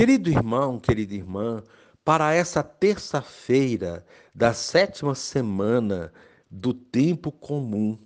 Querido 0.00 0.30
irmão, 0.30 0.80
querida 0.80 1.12
irmã, 1.12 1.62
para 2.02 2.32
essa 2.32 2.62
terça-feira 2.62 4.02
da 4.34 4.54
sétima 4.54 5.14
semana 5.14 6.10
do 6.50 6.72
tempo 6.72 7.30
comum, 7.30 7.98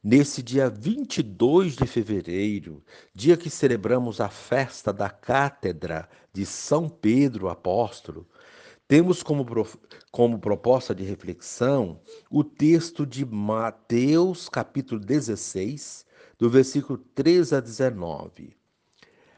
nesse 0.00 0.40
dia 0.40 0.70
22 0.70 1.74
de 1.74 1.84
fevereiro, 1.84 2.80
dia 3.12 3.36
que 3.36 3.50
celebramos 3.50 4.20
a 4.20 4.28
festa 4.28 4.92
da 4.92 5.10
Cátedra 5.10 6.08
de 6.32 6.46
São 6.46 6.88
Pedro 6.88 7.48
Apóstolo, 7.48 8.24
temos 8.86 9.20
como, 9.20 9.44
como 10.12 10.38
proposta 10.38 10.94
de 10.94 11.02
reflexão 11.02 12.00
o 12.30 12.44
texto 12.44 13.04
de 13.04 13.26
Mateus, 13.26 14.48
capítulo 14.48 15.00
16, 15.00 16.06
do 16.38 16.48
versículo 16.48 16.98
3 17.16 17.52
a 17.52 17.58
19. 17.58 18.61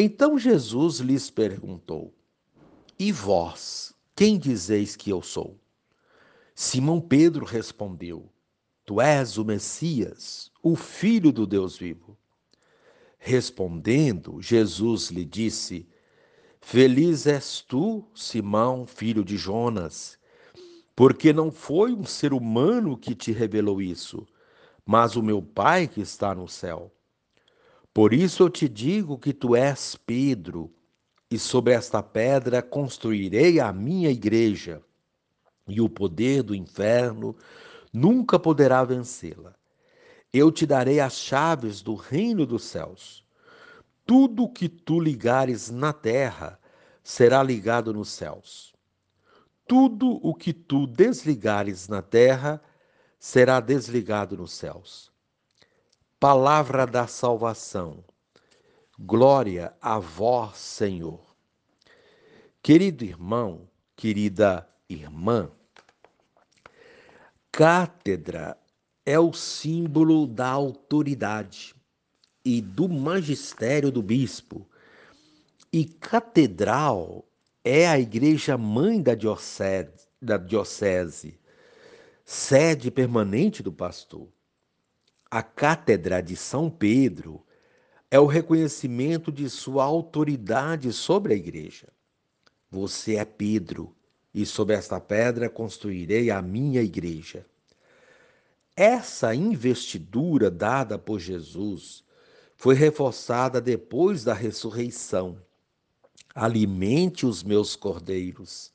Então 0.00 0.38
Jesus 0.38 1.00
lhes 1.00 1.28
perguntou: 1.28 2.14
E 2.96 3.10
vós, 3.10 3.92
quem 4.14 4.38
dizeis 4.38 4.94
que 4.94 5.10
eu 5.10 5.20
sou? 5.20 5.58
Simão 6.54 7.00
Pedro 7.00 7.44
respondeu: 7.44 8.30
Tu 8.86 9.00
és 9.00 9.36
o 9.38 9.44
Messias, 9.44 10.52
o 10.62 10.76
Filho 10.76 11.32
do 11.32 11.44
Deus 11.44 11.76
vivo. 11.76 12.16
Respondendo, 13.18 14.40
Jesus 14.40 15.10
lhe 15.10 15.24
disse: 15.24 15.84
Feliz 16.60 17.26
és 17.26 17.60
tu, 17.60 18.04
Simão, 18.14 18.86
filho 18.86 19.24
de 19.24 19.36
Jonas, 19.36 20.16
porque 20.94 21.32
não 21.32 21.50
foi 21.50 21.92
um 21.92 22.04
ser 22.04 22.32
humano 22.32 22.96
que 22.96 23.16
te 23.16 23.32
revelou 23.32 23.82
isso, 23.82 24.24
mas 24.86 25.16
o 25.16 25.24
meu 25.24 25.42
Pai 25.42 25.88
que 25.88 26.00
está 26.00 26.36
no 26.36 26.46
céu. 26.46 26.92
Por 27.92 28.12
isso 28.12 28.44
eu 28.44 28.50
te 28.50 28.68
digo 28.68 29.18
que 29.18 29.32
tu 29.32 29.56
és 29.56 29.96
Pedro, 29.96 30.72
e 31.30 31.38
sobre 31.38 31.74
esta 31.74 32.02
pedra 32.02 32.62
construirei 32.62 33.60
a 33.60 33.72
minha 33.72 34.10
igreja, 34.10 34.80
e 35.66 35.80
o 35.80 35.88
poder 35.88 36.42
do 36.42 36.54
inferno 36.54 37.36
nunca 37.92 38.38
poderá 38.38 38.82
vencê-la. 38.84 39.54
Eu 40.32 40.52
te 40.52 40.64
darei 40.64 41.00
as 41.00 41.14
chaves 41.14 41.82
do 41.82 41.94
reino 41.94 42.46
dos 42.46 42.64
céus. 42.64 43.24
Tudo 44.06 44.44
o 44.44 44.48
que 44.48 44.68
tu 44.68 45.00
ligares 45.00 45.70
na 45.70 45.92
terra 45.92 46.58
será 47.02 47.42
ligado 47.42 47.92
nos 47.92 48.10
céus. 48.10 48.72
Tudo 49.66 50.18
o 50.22 50.34
que 50.34 50.52
tu 50.52 50.86
desligares 50.86 51.88
na 51.88 52.00
terra 52.00 52.62
será 53.18 53.60
desligado 53.60 54.36
nos 54.36 54.52
céus 54.52 55.07
palavra 56.20 56.84
da 56.84 57.06
salvação. 57.06 58.04
Glória 58.98 59.72
a 59.80 59.98
vós, 59.98 60.58
Senhor. 60.58 61.20
Querido 62.60 63.04
irmão, 63.04 63.68
querida 63.94 64.68
irmã, 64.88 65.50
cátedra 67.52 68.58
é 69.06 69.18
o 69.18 69.32
símbolo 69.32 70.26
da 70.26 70.48
autoridade 70.48 71.74
e 72.44 72.60
do 72.60 72.88
magistério 72.88 73.92
do 73.92 74.02
bispo. 74.02 74.68
E 75.72 75.84
catedral 75.84 77.24
é 77.62 77.86
a 77.86 77.98
igreja 77.98 78.58
mãe 78.58 79.00
da 79.00 79.14
diocese, 79.14 80.08
da 80.20 80.36
diocese 80.36 81.38
sede 82.24 82.90
permanente 82.90 83.62
do 83.62 83.72
pastor. 83.72 84.28
A 85.30 85.42
Cátedra 85.42 86.22
de 86.22 86.34
São 86.34 86.70
Pedro 86.70 87.44
é 88.10 88.18
o 88.18 88.24
reconhecimento 88.24 89.30
de 89.30 89.50
sua 89.50 89.84
autoridade 89.84 90.90
sobre 90.90 91.34
a 91.34 91.36
igreja. 91.36 91.88
Você 92.70 93.16
é 93.16 93.24
Pedro, 93.26 93.94
e 94.32 94.46
sobre 94.46 94.74
esta 94.74 95.00
pedra 95.00 95.50
construirei 95.50 96.30
a 96.30 96.40
minha 96.40 96.80
igreja. 96.80 97.44
Essa 98.76 99.34
investidura 99.34 100.50
dada 100.50 100.98
por 100.98 101.18
Jesus 101.18 102.04
foi 102.56 102.74
reforçada 102.74 103.60
depois 103.60 104.24
da 104.24 104.32
ressurreição. 104.32 105.42
Alimente 106.34 107.26
os 107.26 107.42
meus 107.42 107.74
cordeiros, 107.74 108.72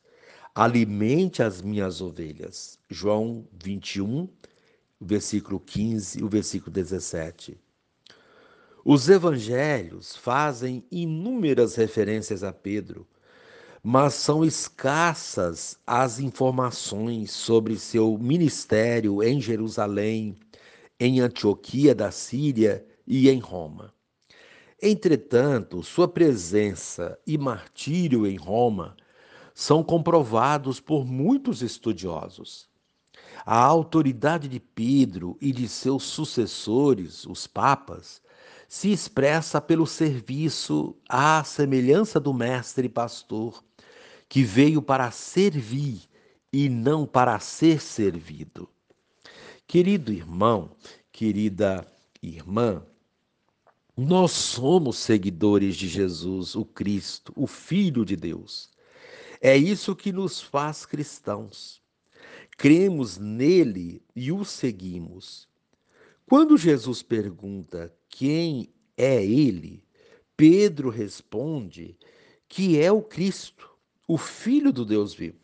alimente 0.53 1.41
as 1.41 1.61
minhas 1.61 2.01
ovelhas. 2.01 2.77
João 2.89 3.47
21, 3.63 4.27
o 5.03 5.05
versículo 5.05 5.59
15 5.59 6.19
e 6.19 6.23
o 6.23 6.29
versículo 6.29 6.71
17. 6.71 7.59
Os 8.85 9.09
evangelhos 9.09 10.15
fazem 10.15 10.85
inúmeras 10.89 11.75
referências 11.75 12.41
a 12.41 12.53
Pedro, 12.53 13.05
mas 13.83 14.13
são 14.13 14.45
escassas 14.45 15.77
as 15.85 16.19
informações 16.19 17.31
sobre 17.31 17.77
seu 17.77 18.17
ministério 18.17 19.21
em 19.21 19.41
Jerusalém, 19.41 20.37
em 20.97 21.19
Antioquia 21.19 21.93
da 21.93 22.09
Síria 22.09 22.85
e 23.05 23.29
em 23.29 23.39
Roma. 23.39 23.93
Entretanto, 24.81 25.83
sua 25.83 26.07
presença 26.07 27.19
e 27.27 27.37
martírio 27.37 28.25
em 28.25 28.37
Roma 28.37 28.95
são 29.53 29.83
comprovados 29.83 30.79
por 30.79 31.05
muitos 31.05 31.61
estudiosos. 31.61 32.72
A 33.45 33.57
autoridade 33.57 34.47
de 34.47 34.59
Pedro 34.59 35.37
e 35.41 35.51
de 35.51 35.67
seus 35.67 36.03
sucessores, 36.03 37.25
os 37.25 37.45
papas, 37.45 38.21
se 38.67 38.91
expressa 38.91 39.61
pelo 39.61 39.85
serviço 39.85 40.95
à 41.07 41.43
semelhança 41.43 42.19
do 42.19 42.33
mestre 42.33 42.89
pastor, 42.89 43.63
que 44.27 44.43
veio 44.43 44.81
para 44.81 45.11
servir 45.11 46.01
e 46.51 46.69
não 46.69 47.05
para 47.05 47.39
ser 47.39 47.81
servido. 47.81 48.69
Querido 49.67 50.11
irmão, 50.11 50.71
querida 51.11 51.85
irmã, 52.21 52.83
nós 53.95 54.31
somos 54.31 54.97
seguidores 54.97 55.75
de 55.75 55.87
Jesus, 55.87 56.55
o 56.55 56.65
Cristo, 56.65 57.31
o 57.35 57.45
Filho 57.45 58.03
de 58.03 58.15
Deus. 58.15 58.71
É 59.39 59.55
isso 59.55 59.95
que 59.95 60.11
nos 60.11 60.41
faz 60.41 60.85
cristãos 60.85 61.82
cremos 62.57 63.17
nele 63.17 64.01
e 64.15 64.31
o 64.31 64.43
seguimos. 64.43 65.47
Quando 66.27 66.57
Jesus 66.57 67.03
pergunta 67.03 67.93
quem 68.09 68.73
é 68.97 69.23
ele, 69.23 69.83
Pedro 70.35 70.89
responde 70.89 71.97
que 72.47 72.79
é 72.79 72.91
o 72.91 73.01
Cristo, 73.01 73.69
o 74.07 74.17
Filho 74.17 74.71
do 74.71 74.85
Deus 74.85 75.13
vivo. 75.13 75.43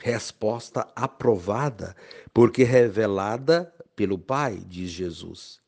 Resposta 0.00 0.86
aprovada, 0.94 1.96
porque 2.32 2.62
revelada 2.62 3.72
pelo 3.96 4.16
Pai, 4.16 4.62
diz 4.66 4.90
Jesus. 4.90 5.60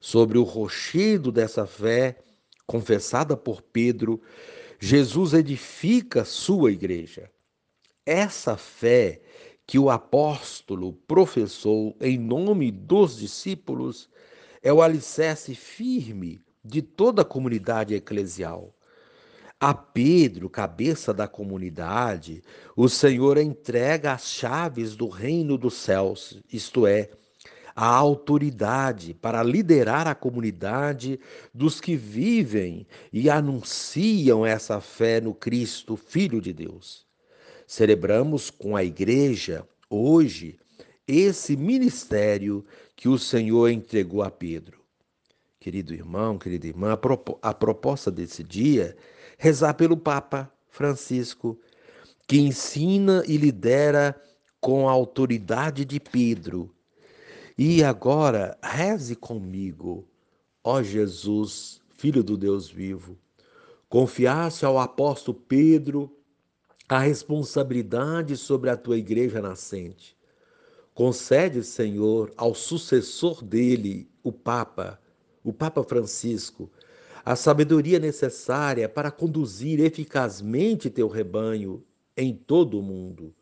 Sobre 0.00 0.38
o 0.38 0.44
rochedo 0.44 1.32
dessa 1.32 1.66
fé, 1.66 2.18
confessada 2.66 3.36
por 3.36 3.60
Pedro, 3.60 4.22
Jesus 4.78 5.32
edifica 5.32 6.24
sua 6.24 6.70
igreja. 6.70 7.30
Essa 8.04 8.56
fé 8.56 9.20
que 9.66 9.78
o 9.78 9.90
apóstolo 9.90 10.92
professou 10.92 11.96
em 12.00 12.16
nome 12.16 12.70
dos 12.70 13.18
discípulos 13.18 14.08
é 14.62 14.72
o 14.72 14.80
alicerce 14.80 15.54
firme 15.54 16.40
de 16.64 16.82
toda 16.82 17.22
a 17.22 17.24
comunidade 17.24 17.94
eclesial. 17.94 18.72
A 19.58 19.72
Pedro, 19.72 20.50
cabeça 20.50 21.14
da 21.14 21.26
comunidade, 21.26 22.42
o 22.76 22.88
Senhor 22.88 23.38
entrega 23.38 24.12
as 24.12 24.28
chaves 24.28 24.94
do 24.94 25.08
reino 25.08 25.56
dos 25.56 25.74
céus, 25.74 26.42
isto 26.52 26.86
é, 26.86 27.10
a 27.74 27.86
autoridade 27.86 29.14
para 29.14 29.42
liderar 29.42 30.06
a 30.06 30.14
comunidade 30.14 31.18
dos 31.52 31.80
que 31.80 31.96
vivem 31.96 32.86
e 33.12 33.28
anunciam 33.30 34.44
essa 34.44 34.80
fé 34.80 35.20
no 35.20 35.34
Cristo, 35.34 35.96
Filho 35.96 36.40
de 36.40 36.52
Deus. 36.52 37.05
Celebramos 37.66 38.48
com 38.48 38.76
a 38.76 38.84
igreja 38.84 39.66
hoje 39.90 40.56
esse 41.06 41.56
ministério 41.56 42.64
que 42.94 43.08
o 43.08 43.18
Senhor 43.18 43.68
entregou 43.70 44.22
a 44.22 44.30
Pedro. 44.30 44.80
Querido 45.58 45.92
irmão, 45.92 46.38
querida 46.38 46.66
irmã, 46.66 46.96
a, 47.42 47.54
proposta 47.54 48.10
desse 48.10 48.44
dia 48.44 48.96
rezar 49.36 49.74
pelo 49.74 49.96
Papa 49.96 50.50
Francisco, 50.68 51.58
que 52.26 52.38
ensina 52.38 53.22
e 53.26 53.36
lidera 53.36 54.20
com 54.60 54.88
a 54.88 54.92
autoridade 54.92 55.84
de 55.84 55.98
Pedro. 55.98 56.72
E 57.58 57.82
agora, 57.82 58.56
reze 58.62 59.16
comigo, 59.16 60.08
ó 60.62 60.82
Jesus, 60.82 61.80
Filho 61.96 62.22
do 62.22 62.36
Deus 62.36 62.68
vivo. 62.68 63.18
Confiaste 63.88 64.64
ao 64.64 64.78
apóstolo 64.78 65.38
Pedro 65.48 66.16
a 66.88 66.98
responsabilidade 67.00 68.36
sobre 68.36 68.70
a 68.70 68.76
tua 68.76 68.96
igreja 68.96 69.42
nascente. 69.42 70.16
Concede, 70.94 71.62
Senhor, 71.62 72.32
ao 72.36 72.54
sucessor 72.54 73.44
dele, 73.44 74.08
o 74.22 74.32
Papa, 74.32 75.00
o 75.44 75.52
Papa 75.52 75.82
Francisco, 75.82 76.70
a 77.24 77.34
sabedoria 77.34 77.98
necessária 77.98 78.88
para 78.88 79.10
conduzir 79.10 79.80
eficazmente 79.80 80.88
teu 80.88 81.08
rebanho 81.08 81.84
em 82.16 82.32
todo 82.34 82.78
o 82.78 82.82
mundo. 82.82 83.34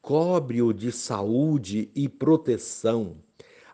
Cobre-o 0.00 0.72
de 0.72 0.90
saúde 0.92 1.90
e 1.94 2.08
proteção, 2.08 3.16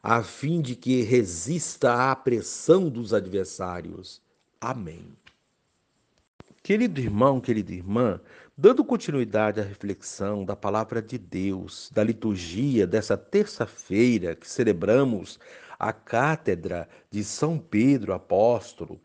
a 0.02 0.22
fim 0.22 0.60
de 0.60 0.74
que 0.74 1.02
resista 1.02 2.10
à 2.10 2.16
pressão 2.16 2.88
dos 2.88 3.12
adversários. 3.12 4.22
Amém. 4.60 5.14
Querido 6.66 7.00
irmão, 7.00 7.40
querida 7.40 7.72
irmã, 7.72 8.20
dando 8.58 8.84
continuidade 8.84 9.60
à 9.60 9.62
reflexão 9.62 10.44
da 10.44 10.56
palavra 10.56 11.00
de 11.00 11.16
Deus, 11.16 11.88
da 11.94 12.02
liturgia 12.02 12.88
dessa 12.88 13.16
terça-feira 13.16 14.34
que 14.34 14.50
celebramos 14.50 15.38
a 15.78 15.92
cátedra 15.92 16.88
de 17.08 17.22
São 17.22 17.56
Pedro 17.56 18.12
Apóstolo, 18.12 19.00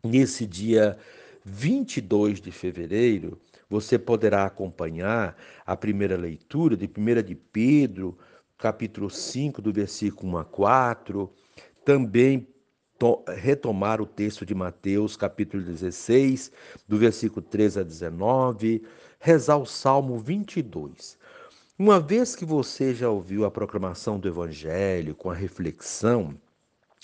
nesse 0.00 0.46
dia 0.46 0.96
22 1.44 2.40
de 2.40 2.52
fevereiro, 2.52 3.36
você 3.68 3.98
poderá 3.98 4.44
acompanhar 4.44 5.36
a 5.66 5.76
primeira 5.76 6.16
leitura 6.16 6.76
de 6.76 6.86
1 6.86 7.20
de 7.24 7.34
Pedro, 7.34 8.16
capítulo 8.56 9.10
5, 9.10 9.60
do 9.60 9.72
versículo 9.72 10.34
1 10.34 10.38
a 10.38 10.44
4, 10.44 11.32
também 11.84 12.46
retomar 13.36 14.00
o 14.00 14.06
texto 14.06 14.46
de 14.46 14.54
Mateus, 14.54 15.16
capítulo 15.16 15.62
16, 15.62 16.52
do 16.86 16.98
versículo 16.98 17.42
13 17.42 17.80
a 17.80 17.82
19, 17.82 18.82
rezar 19.18 19.56
o 19.56 19.66
Salmo 19.66 20.18
22. 20.18 21.18
Uma 21.78 21.98
vez 21.98 22.36
que 22.36 22.44
você 22.44 22.94
já 22.94 23.08
ouviu 23.08 23.44
a 23.44 23.50
proclamação 23.50 24.18
do 24.18 24.28
Evangelho 24.28 25.14
com 25.14 25.30
a 25.30 25.34
reflexão, 25.34 26.34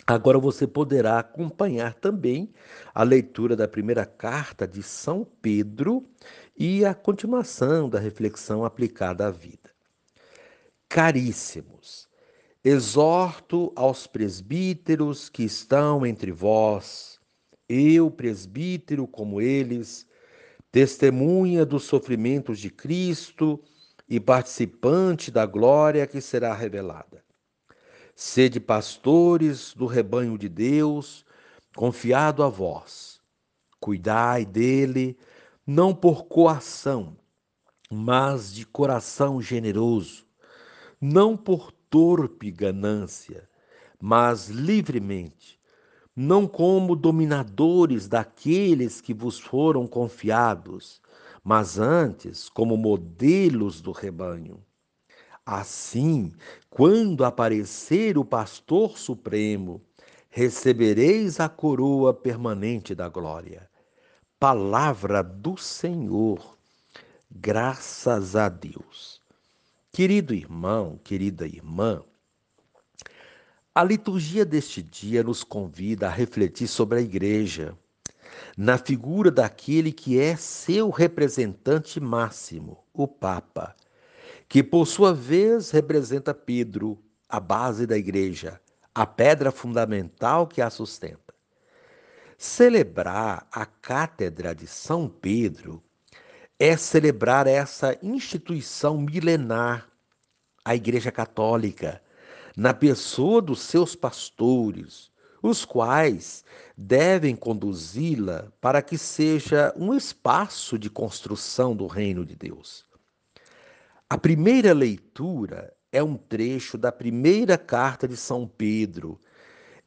agora 0.06 0.38
você 0.38 0.66
poderá 0.66 1.18
acompanhar 1.18 1.94
também 1.94 2.52
a 2.94 3.02
leitura 3.02 3.56
da 3.56 3.66
primeira 3.66 4.06
carta 4.06 4.68
de 4.68 4.82
São 4.82 5.26
Pedro 5.42 6.04
e 6.56 6.84
a 6.84 6.94
continuação 6.94 7.88
da 7.88 7.98
reflexão 7.98 8.64
aplicada 8.64 9.26
à 9.26 9.30
vida. 9.30 9.70
Caríssimos, 10.88 12.07
exorto 12.64 13.72
aos 13.76 14.06
presbíteros 14.06 15.28
que 15.28 15.44
estão 15.44 16.04
entre 16.04 16.32
vós, 16.32 17.20
eu, 17.68 18.10
presbítero 18.10 19.06
como 19.06 19.40
eles, 19.40 20.06
testemunha 20.70 21.64
dos 21.64 21.84
sofrimentos 21.84 22.58
de 22.58 22.70
Cristo 22.70 23.62
e 24.08 24.18
participante 24.18 25.30
da 25.30 25.46
glória 25.46 26.06
que 26.06 26.20
será 26.20 26.54
revelada. 26.54 27.24
Sede 28.14 28.58
pastores 28.58 29.74
do 29.74 29.86
rebanho 29.86 30.36
de 30.36 30.48
Deus, 30.48 31.24
confiado 31.76 32.42
a 32.42 32.48
vós. 32.48 33.20
Cuidai 33.78 34.44
dele 34.44 35.16
não 35.64 35.94
por 35.94 36.24
coação, 36.24 37.14
mas 37.90 38.52
de 38.52 38.64
coração 38.64 39.40
generoso, 39.40 40.26
não 40.98 41.36
por 41.36 41.70
torpe 41.90 42.50
ganância, 42.50 43.48
mas 44.00 44.48
livremente, 44.48 45.58
não 46.14 46.46
como 46.46 46.96
dominadores 46.96 48.08
daqueles 48.08 49.00
que 49.00 49.14
vos 49.14 49.38
foram 49.38 49.86
confiados, 49.86 51.00
mas 51.42 51.78
antes 51.78 52.48
como 52.48 52.76
modelos 52.76 53.80
do 53.80 53.92
rebanho. 53.92 54.62
Assim, 55.44 56.32
quando 56.68 57.24
aparecer 57.24 58.18
o 58.18 58.24
pastor 58.24 58.98
supremo, 58.98 59.80
recebereis 60.28 61.40
a 61.40 61.48
coroa 61.48 62.12
permanente 62.12 62.94
da 62.94 63.08
glória 63.08 63.68
palavra 64.38 65.20
do 65.20 65.56
Senhor. 65.56 66.56
Graças 67.28 68.36
a 68.36 68.48
Deus. 68.48 69.17
Querido 69.98 70.32
irmão, 70.32 70.96
querida 71.02 71.44
irmã, 71.44 72.04
a 73.74 73.82
liturgia 73.82 74.44
deste 74.44 74.80
dia 74.80 75.24
nos 75.24 75.42
convida 75.42 76.06
a 76.06 76.08
refletir 76.08 76.68
sobre 76.68 77.00
a 77.00 77.02
igreja, 77.02 77.76
na 78.56 78.78
figura 78.78 79.28
daquele 79.28 79.90
que 79.90 80.16
é 80.20 80.36
seu 80.36 80.88
representante 80.88 81.98
máximo, 81.98 82.78
o 82.92 83.08
Papa, 83.08 83.74
que 84.48 84.62
por 84.62 84.86
sua 84.86 85.12
vez 85.12 85.72
representa 85.72 86.32
Pedro, 86.32 86.96
a 87.28 87.40
base 87.40 87.84
da 87.84 87.98
igreja, 87.98 88.60
a 88.94 89.04
pedra 89.04 89.50
fundamental 89.50 90.46
que 90.46 90.62
a 90.62 90.70
sustenta. 90.70 91.34
Celebrar 92.38 93.48
a 93.50 93.66
Cátedra 93.66 94.54
de 94.54 94.68
São 94.68 95.08
Pedro 95.08 95.82
é 96.58 96.76
celebrar 96.76 97.46
essa 97.46 97.96
instituição 98.02 98.98
milenar, 98.98 99.87
a 100.68 100.76
Igreja 100.76 101.10
Católica, 101.10 102.02
na 102.54 102.74
pessoa 102.74 103.40
dos 103.40 103.60
seus 103.60 103.94
pastores, 103.94 105.10
os 105.42 105.64
quais 105.64 106.44
devem 106.76 107.34
conduzi-la 107.34 108.52
para 108.60 108.82
que 108.82 108.98
seja 108.98 109.72
um 109.78 109.94
espaço 109.94 110.78
de 110.78 110.90
construção 110.90 111.74
do 111.74 111.86
reino 111.86 112.22
de 112.22 112.36
Deus. 112.36 112.84
A 114.10 114.18
primeira 114.18 114.74
leitura 114.74 115.72
é 115.90 116.02
um 116.02 116.16
trecho 116.16 116.76
da 116.76 116.92
primeira 116.92 117.56
carta 117.56 118.06
de 118.06 118.18
São 118.18 118.46
Pedro, 118.46 119.18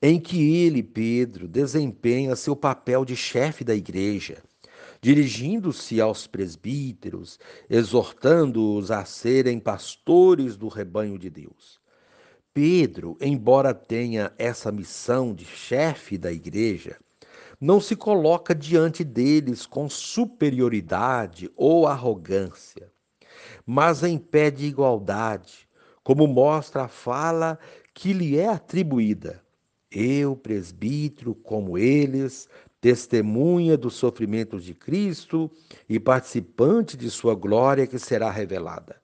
em 0.01 0.19
que 0.19 0.63
ele, 0.63 0.81
Pedro, 0.81 1.47
desempenha 1.47 2.35
seu 2.35 2.55
papel 2.55 3.05
de 3.05 3.15
chefe 3.15 3.63
da 3.63 3.75
igreja, 3.75 4.41
dirigindo-se 5.01 5.99
aos 5.99 6.27
presbíteros, 6.27 7.39
exortando-os 7.69 8.91
a 8.91 9.03
serem 9.03 9.59
pastores 9.59 10.55
do 10.55 10.67
rebanho 10.67 11.17
de 11.17 11.29
Deus. 11.29 11.81
Pedro, 12.53 13.17
embora 13.19 13.73
tenha 13.73 14.31
essa 14.37 14.71
missão 14.71 15.33
de 15.33 15.45
chefe 15.45 16.17
da 16.17 16.31
igreja, 16.31 16.97
não 17.59 17.79
se 17.79 17.95
coloca 17.95 18.53
diante 18.53 19.03
deles 19.03 19.65
com 19.65 19.89
superioridade 19.89 21.49
ou 21.55 21.87
arrogância, 21.87 22.91
mas 23.65 24.03
em 24.03 24.17
pé 24.17 24.51
de 24.51 24.65
igualdade, 24.65 25.67
como 26.03 26.27
mostra 26.27 26.83
a 26.83 26.87
fala 26.87 27.57
que 27.93 28.13
lhe 28.13 28.37
é 28.37 28.47
atribuída 28.47 29.41
eu, 29.91 30.37
presbítero, 30.37 31.35
como 31.35 31.77
eles, 31.77 32.47
testemunha 32.81 33.77
dos 33.77 33.93
sofrimentos 33.93 34.63
de 34.63 34.73
Cristo 34.73 35.49
e 35.87 35.99
participante 35.99 36.97
de 36.97 37.09
sua 37.09 37.35
glória 37.35 37.87
que 37.87 37.97
será 37.97 38.29
revelada. 38.29 38.99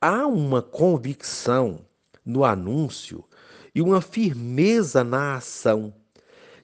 Há 0.00 0.26
uma 0.26 0.60
convicção 0.60 1.86
no 2.24 2.44
anúncio 2.44 3.24
e 3.74 3.80
uma 3.80 4.00
firmeza 4.00 5.02
na 5.02 5.36
ação 5.36 5.94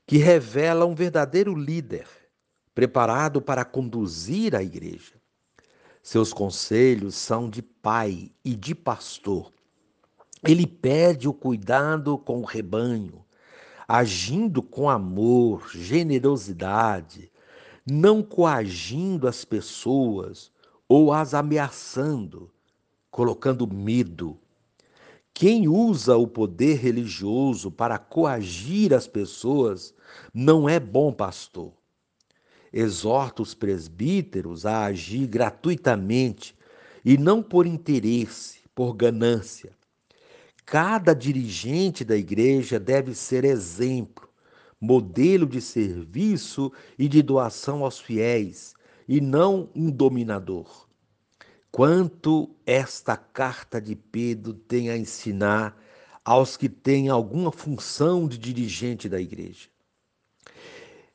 que 0.04 0.18
revela 0.18 0.84
um 0.84 0.94
verdadeiro 0.94 1.54
líder 1.54 2.06
preparado 2.74 3.40
para 3.40 3.64
conduzir 3.64 4.54
a 4.54 4.62
igreja. 4.62 5.14
Seus 6.02 6.32
conselhos 6.32 7.14
são 7.14 7.48
de 7.48 7.62
pai 7.62 8.30
e 8.44 8.54
de 8.54 8.74
pastor 8.74 9.52
ele 10.44 10.66
pede 10.66 11.28
o 11.28 11.32
cuidado 11.32 12.18
com 12.18 12.40
o 12.40 12.44
rebanho, 12.44 13.21
agindo 13.94 14.62
com 14.62 14.88
amor, 14.88 15.68
generosidade, 15.70 17.30
não 17.86 18.22
coagindo 18.22 19.28
as 19.28 19.44
pessoas 19.44 20.50
ou 20.88 21.12
as 21.12 21.34
ameaçando, 21.34 22.50
colocando 23.10 23.70
medo. 23.70 24.38
Quem 25.34 25.68
usa 25.68 26.16
o 26.16 26.26
poder 26.26 26.78
religioso 26.78 27.70
para 27.70 27.98
coagir 27.98 28.94
as 28.94 29.06
pessoas 29.06 29.92
não 30.32 30.66
é 30.66 30.80
bom 30.80 31.12
pastor. 31.12 31.74
Exorta 32.72 33.42
os 33.42 33.52
presbíteros 33.52 34.64
a 34.64 34.86
agir 34.86 35.26
gratuitamente 35.26 36.56
e 37.04 37.18
não 37.18 37.42
por 37.42 37.66
interesse, 37.66 38.60
por 38.74 38.94
ganância 38.94 39.76
Cada 40.64 41.14
dirigente 41.14 42.04
da 42.04 42.16
igreja 42.16 42.78
deve 42.78 43.14
ser 43.14 43.44
exemplo, 43.44 44.28
modelo 44.80 45.46
de 45.46 45.60
serviço 45.60 46.72
e 46.98 47.08
de 47.08 47.22
doação 47.22 47.84
aos 47.84 47.98
fiéis, 47.98 48.74
e 49.08 49.20
não 49.20 49.68
um 49.74 49.90
dominador. 49.90 50.88
Quanto 51.70 52.54
esta 52.66 53.16
carta 53.16 53.80
de 53.80 53.96
Pedro 53.96 54.54
tem 54.54 54.90
a 54.90 54.96
ensinar 54.96 55.76
aos 56.24 56.56
que 56.56 56.68
têm 56.68 57.08
alguma 57.08 57.50
função 57.50 58.28
de 58.28 58.38
dirigente 58.38 59.08
da 59.08 59.20
igreja. 59.20 59.68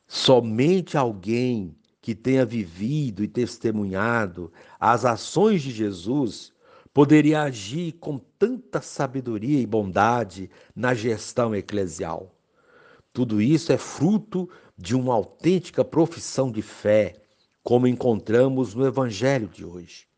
Somente 0.06 0.96
alguém 0.96 1.74
que 2.00 2.14
tenha 2.14 2.44
vivido 2.44 3.22
e 3.22 3.28
testemunhado 3.28 4.52
as 4.78 5.04
ações 5.04 5.62
de 5.62 5.70
Jesus 5.70 6.52
poderia 6.98 7.42
agir 7.42 7.92
com 7.92 8.18
tanta 8.18 8.82
sabedoria 8.82 9.60
e 9.60 9.64
bondade 9.64 10.50
na 10.74 10.94
gestão 10.94 11.54
eclesial. 11.54 12.34
Tudo 13.12 13.40
isso 13.40 13.70
é 13.70 13.78
fruto 13.78 14.50
de 14.76 14.96
uma 14.96 15.14
autêntica 15.14 15.84
profissão 15.84 16.50
de 16.50 16.60
fé, 16.60 17.14
como 17.62 17.86
encontramos 17.86 18.74
no 18.74 18.84
Evangelho 18.84 19.46
de 19.46 19.64
hoje. 19.64 20.08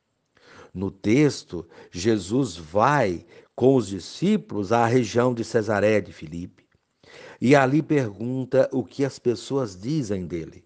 No 0.73 0.91
texto, 0.91 1.69
Jesus 1.91 2.57
vai 2.57 3.27
com 3.55 3.77
os 3.77 3.89
discípulos 3.89 4.73
à 4.73 4.87
região 4.87 5.35
de 5.35 5.45
Cesaré 5.45 6.01
de 6.01 6.15
Filipe 6.15 6.65
e 7.39 7.55
ali 7.55 7.83
pergunta 7.83 8.71
o 8.73 8.83
que 8.83 9.05
as 9.05 9.19
pessoas 9.19 9.79
dizem 9.79 10.27
dele. 10.27 10.65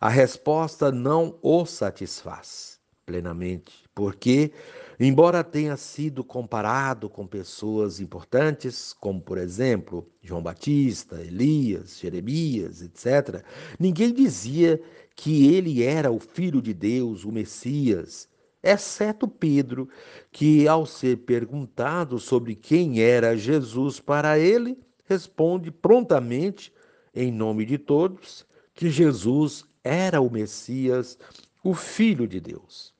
A 0.00 0.08
resposta 0.08 0.92
não 0.92 1.36
o 1.42 1.66
satisfaz 1.66 2.74
plenamente, 3.04 3.84
porque, 3.94 4.52
embora 4.98 5.44
tenha 5.44 5.76
sido 5.76 6.24
comparado 6.24 7.08
com 7.08 7.26
pessoas 7.26 8.00
importantes, 8.00 8.92
como 8.92 9.20
por 9.20 9.38
exemplo 9.38 10.08
João 10.22 10.42
Batista, 10.42 11.20
Elias, 11.20 11.98
Jeremias, 12.00 12.82
etc., 12.82 13.44
ninguém 13.78 14.12
dizia 14.12 14.80
que 15.14 15.54
ele 15.54 15.82
era 15.82 16.10
o 16.10 16.18
Filho 16.18 16.60
de 16.60 16.74
Deus, 16.74 17.24
o 17.24 17.32
Messias, 17.32 18.28
exceto 18.62 19.28
Pedro, 19.28 19.88
que, 20.32 20.66
ao 20.66 20.86
ser 20.86 21.18
perguntado 21.18 22.18
sobre 22.18 22.54
quem 22.54 23.00
era 23.00 23.36
Jesus 23.36 24.00
para 24.00 24.38
ele, 24.38 24.78
responde 25.04 25.70
prontamente, 25.70 26.72
em 27.14 27.30
nome 27.30 27.64
de 27.64 27.78
todos, 27.78 28.46
que 28.74 28.90
Jesus 28.90 29.64
era 29.84 30.20
o 30.20 30.30
Messias, 30.30 31.18
o 31.64 31.72
Filho 31.72 32.28
de 32.28 32.40
Deus. 32.40 32.92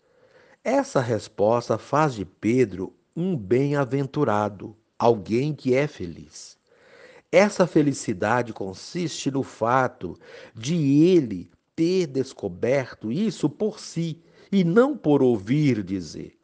Essa 0.65 0.99
resposta 0.99 1.77
faz 1.77 2.15
de 2.15 2.25
Pedro 2.25 2.95
um 3.15 3.37
bem-aventurado, 3.37 4.75
alguém 4.99 5.55
que 5.55 5.75
é 5.75 5.87
feliz. 5.87 6.57
Essa 7.31 7.67
felicidade 7.67 8.55
consiste 8.55 9.31
no 9.31 9.43
fato 9.43 10.19
de 10.55 11.05
ele 11.05 11.51
ter 11.77 12.07
descoberto 12.07 13.13
isso 13.13 13.51
por 13.51 13.79
si 13.79 14.23
e 14.51 14.65
não 14.65 14.97
por 14.97 15.23
ouvir 15.23 15.83
dizer. 15.83 16.39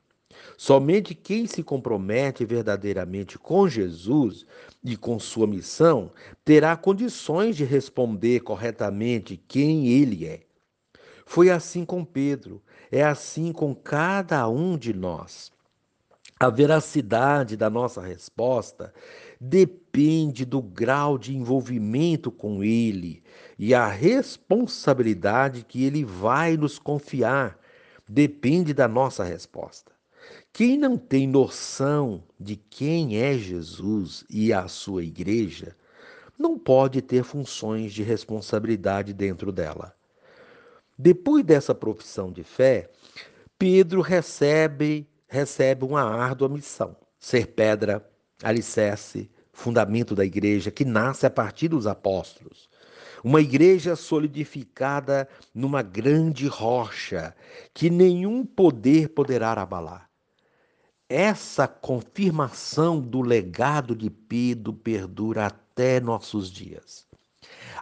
Somente 0.59 1.15
quem 1.15 1.47
se 1.47 1.63
compromete 1.63 2.45
verdadeiramente 2.45 3.39
com 3.39 3.67
Jesus 3.67 4.45
e 4.85 4.95
com 4.95 5.19
sua 5.19 5.47
missão 5.47 6.11
terá 6.45 6.77
condições 6.77 7.57
de 7.57 7.65
responder 7.65 8.41
corretamente 8.41 9.43
quem 9.49 9.89
ele 9.89 10.27
é. 10.27 10.50
Foi 11.33 11.49
assim 11.49 11.85
com 11.85 12.05
Pedro, 12.05 12.61
é 12.91 13.05
assim 13.05 13.53
com 13.53 13.73
cada 13.73 14.49
um 14.49 14.77
de 14.77 14.93
nós. 14.93 15.53
A 16.41 16.51
veracidade 16.51 17.57
da 17.57 17.71
nossa 17.71 18.03
resposta 18.03 18.93
depende 19.41 20.45
do 20.45 20.61
grau 20.61 21.17
de 21.17 21.37
envolvimento 21.37 22.33
com 22.33 22.65
Ele 22.65 23.23
e 23.57 23.73
a 23.73 23.87
responsabilidade 23.87 25.65
que 25.65 25.85
Ele 25.85 26.05
vai 26.05 26.57
nos 26.57 26.81
confiar 26.81 27.57
depende 28.09 28.75
da 28.75 28.89
nossa 28.89 29.23
resposta. 29.23 29.93
Quem 30.53 30.77
não 30.77 30.99
tem 30.99 31.29
noção 31.29 32.25
de 32.41 32.57
quem 32.57 33.19
é 33.19 33.39
Jesus 33.39 34.25
e 34.29 34.53
a 34.53 34.67
sua 34.67 35.05
igreja, 35.05 35.77
não 36.37 36.59
pode 36.59 37.01
ter 37.01 37.23
funções 37.23 37.93
de 37.93 38.03
responsabilidade 38.03 39.13
dentro 39.13 39.53
dela. 39.53 39.95
Depois 41.03 41.43
dessa 41.43 41.75
profissão 41.75 42.31
de 42.31 42.45
fé, 42.45 42.91
Pedro 43.59 44.03
recebe 44.03 45.09
recebe 45.27 45.83
uma 45.83 46.03
árdua 46.03 46.47
missão: 46.47 46.95
ser 47.19 47.47
pedra, 47.47 48.07
alicerce, 48.43 49.31
fundamento 49.51 50.15
da 50.15 50.27
igreja 50.27 50.71
que 50.71 50.85
nasce 50.85 51.25
a 51.25 51.31
partir 51.31 51.69
dos 51.69 51.87
apóstolos. 51.87 52.69
Uma 53.25 53.41
igreja 53.41 53.97
solidificada 53.97 55.27
numa 55.55 55.81
grande 55.81 56.47
rocha 56.47 57.35
que 57.73 57.89
nenhum 57.89 58.45
poder 58.45 59.09
poderá 59.09 59.53
abalar. 59.53 60.11
Essa 61.09 61.67
confirmação 61.67 63.01
do 63.01 63.23
legado 63.23 63.97
de 63.97 64.11
Pedro 64.11 64.75
perdura 64.75 65.47
até 65.47 65.99
nossos 65.99 66.51
dias. 66.51 67.10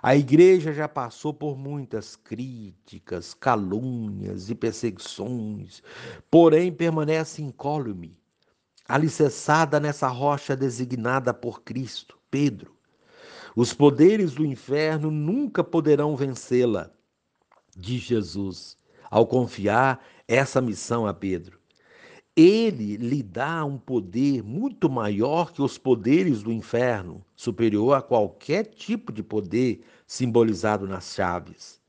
A 0.03 0.15
igreja 0.17 0.73
já 0.73 0.89
passou 0.89 1.33
por 1.33 1.57
muitas 1.57 2.17
críticas, 2.17 3.35
calúnias 3.35 4.51
e 4.51 4.55
perseguições, 4.55 5.83
porém 6.31 6.73
permanece 6.73 7.43
incólume, 7.43 8.19
alicerçada 8.87 9.79
nessa 9.79 10.09
rocha 10.09 10.57
designada 10.57 11.35
por 11.35 11.63
Cristo, 11.63 12.19
Pedro. 12.31 12.77
Os 13.57 13.73
poderes 13.73 14.35
do 14.35 14.47
inferno 14.47 15.11
nunca 15.11 15.65
poderão 15.65 16.17
vencê-la, 16.17 16.91
diz 17.77 18.03
Jesus, 18.03 18.79
ao 19.11 19.27
confiar 19.27 20.05
essa 20.27 20.61
missão 20.61 21.07
a 21.07 21.15
Pedro. 21.15 21.58
Ele 22.41 22.97
lhe 22.97 23.21
dá 23.21 23.65
um 23.65 23.77
poder 23.77 24.45
muito 24.45 24.89
maior 24.89 25.51
que 25.51 25.61
os 25.61 25.77
poderes 25.77 26.41
do 26.41 26.53
inferno, 26.53 27.21
superior 27.35 27.95
a 27.97 28.01
qualquer 28.01 28.65
tipo 28.65 29.13
de 29.13 29.25
poder 29.25 29.85
simbolizado 30.07 30.87
nas 30.87 31.13
chaves. 31.13 31.81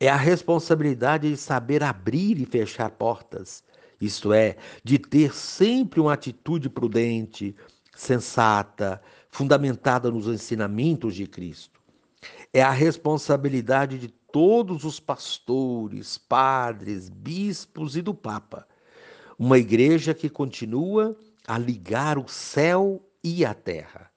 É 0.00 0.08
a 0.08 0.16
responsabilidade 0.16 1.28
de 1.28 1.36
saber 1.36 1.82
abrir 1.82 2.40
e 2.40 2.46
fechar 2.46 2.88
portas, 2.92 3.62
isto 4.00 4.32
é, 4.32 4.56
de 4.82 4.98
ter 4.98 5.34
sempre 5.34 6.00
uma 6.00 6.14
atitude 6.14 6.70
prudente, 6.70 7.54
sensata, 7.94 9.02
fundamentada 9.28 10.10
nos 10.10 10.26
ensinamentos 10.26 11.14
de 11.14 11.26
Cristo. 11.26 11.82
É 12.50 12.62
a 12.62 12.70
responsabilidade 12.70 13.98
de 13.98 14.08
todos 14.08 14.84
os 14.84 14.98
pastores, 14.98 16.16
padres, 16.16 17.10
bispos 17.10 17.94
e 17.94 18.00
do 18.00 18.14
Papa. 18.14 18.66
Uma 19.38 19.58
igreja 19.58 20.14
que 20.14 20.30
continua 20.30 21.14
a 21.46 21.58
ligar 21.58 22.16
o 22.16 22.26
céu 22.26 23.06
e 23.22 23.44
a 23.44 23.52
terra. 23.52 24.10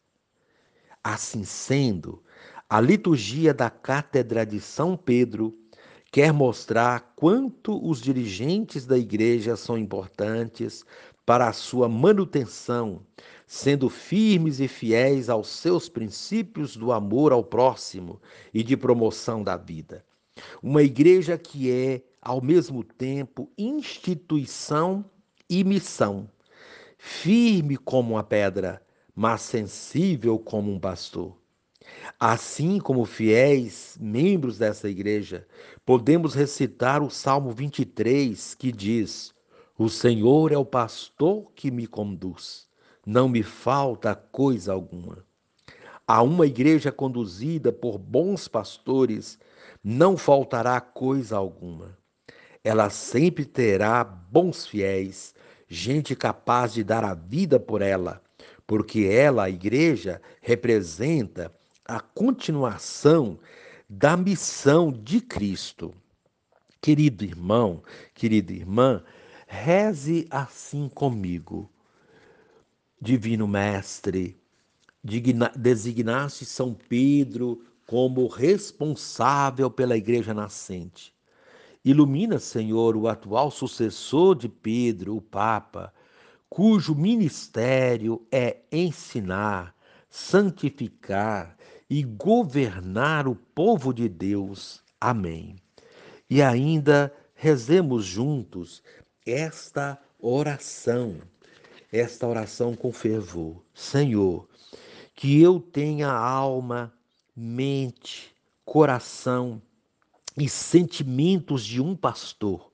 Assim 1.04 1.44
sendo, 1.44 2.24
a 2.70 2.80
liturgia 2.80 3.54
da 3.54 3.70
Cátedra 3.70 4.46
de 4.46 4.62
São 4.62 4.96
Pedro 4.96 5.54
quer 6.10 6.32
mostrar 6.32 7.14
quanto 7.18 7.86
os 7.86 8.02
dirigentes 8.02 8.86
da 8.86 8.98
igreja 8.98 9.58
são 9.58 9.78
importantes 9.78 10.86
para 11.26 11.50
a 11.50 11.54
sua 11.54 11.90
manutenção, 11.90 13.06
sendo 13.46 13.90
firmes 13.90 14.62
e 14.62 14.70
fiéis 14.70 15.30
aos 15.30 15.50
seus 15.50 15.90
princípios 15.90 16.78
do 16.78 16.94
amor 16.94 17.34
ao 17.34 17.44
próximo 17.44 18.22
e 18.54 18.64
de 18.64 18.78
promoção 18.78 19.44
da 19.44 19.58
vida. 19.58 20.04
Uma 20.62 20.84
igreja 20.84 21.38
que 21.38 21.72
é, 21.72 22.01
ao 22.22 22.41
mesmo 22.41 22.84
tempo, 22.84 23.50
instituição 23.58 25.05
e 25.50 25.63
missão, 25.63 26.29
firme 26.98 27.77
como 27.77 28.13
uma 28.13 28.24
pedra, 28.24 28.81
mas 29.15 29.41
sensível 29.41 30.38
como 30.38 30.72
um 30.72 30.79
pastor. 30.79 31.38
Assim 32.19 32.79
como 32.79 33.05
fiéis 33.05 33.98
membros 34.00 34.58
dessa 34.58 34.89
igreja, 34.89 35.48
podemos 35.86 36.34
recitar 36.34 37.01
o 37.01 37.10
Salmo 37.10 37.51
23, 37.51 38.53
que 38.55 38.72
diz: 38.72 39.34
o 39.77 39.89
Senhor 39.89 40.51
é 40.51 40.58
o 40.58 40.65
pastor 40.65 41.51
que 41.55 41.72
me 41.72 41.88
conduz, 41.88 42.67
não 43.05 43.29
me 43.29 43.41
falta 43.41 44.13
coisa 44.13 44.74
alguma. 44.74 45.25
A 46.05 46.22
uma 46.22 46.46
igreja 46.46 46.91
conduzida 46.91 47.72
por 47.72 47.98
bons 47.98 48.48
pastores, 48.48 49.39
não 49.84 50.18
faltará 50.18 50.80
coisa 50.82 51.38
alguma. 51.38 51.98
Ela 52.64 52.90
sempre 52.90 53.46
terá 53.46 54.04
bons 54.04 54.66
fiéis, 54.66 55.34
gente 55.68 56.16
capaz 56.16 56.74
de 56.74 56.84
dar 56.84 57.04
a 57.04 57.14
vida 57.14 57.60
por 57.60 57.82
ela, 57.82 58.22
porque 58.68 59.06
ela, 59.06 59.44
a 59.46 59.50
igreja, 59.50 60.22
representa 60.42 61.54
a 61.86 62.00
continuação 62.00 63.40
da 63.90 64.16
missão 64.16 64.92
de 64.92 65.22
Cristo. 65.22 65.94
Querido 66.82 67.24
irmão, 67.24 67.82
querida 68.14 68.54
irmã, 68.54 69.04
Reze 69.52 70.28
assim 70.30 70.88
comigo. 70.88 71.68
Divino 73.02 73.48
Mestre, 73.48 74.38
designaste 75.56 76.46
São 76.46 76.72
Pedro 76.76 77.66
como 77.89 78.27
responsável 78.27 79.67
pela 79.72 79.98
igreja 79.98 80.31
nascente. 80.31 81.12
Ilumina, 81.84 82.38
Senhor, 82.38 82.96
o 82.96 83.08
atual 83.08 83.50
sucessor 83.50 84.36
de 84.36 84.48
Pedro, 84.48 85.15
o 85.15 85.22
Papa, 85.22 85.91
cujo 86.48 86.93
ministério 86.93 88.24
é 88.31 88.58
ensinar, 88.72 89.75
santificar 90.08 91.58
e 91.89 92.03
governar 92.03 93.27
o 93.27 93.34
povo 93.34 93.91
de 93.91 94.08
Deus. 94.08 94.84
Amém. 95.01 95.55
E 96.29 96.43
ainda 96.43 97.12
rezemos 97.34 98.05
juntos 98.05 98.84
esta 99.25 100.00
oração, 100.19 101.15
esta 101.91 102.27
oração 102.27 102.75
com 102.75 102.91
fervor. 102.91 103.63
Senhor, 103.74 104.48
que 105.15 105.41
eu 105.41 105.60
tenha 105.60 106.12
alma, 106.12 106.93
mente, 107.41 108.36
coração 108.65 109.62
e 110.38 110.50
sentimentos 110.50 111.63
de 111.63 111.81
um 111.81 111.96
pastor, 111.96 112.69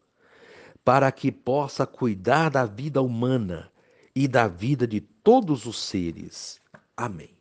para 0.83 1.11
que 1.11 1.31
possa 1.31 1.85
cuidar 1.85 2.49
da 2.49 2.65
vida 2.65 3.01
humana 3.01 3.71
e 4.15 4.27
da 4.27 4.47
vida 4.47 4.87
de 4.87 5.01
todos 5.01 5.67
os 5.67 5.79
seres. 5.79 6.59
Amém. 6.97 7.34